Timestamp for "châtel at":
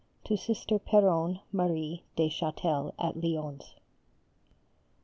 2.27-3.21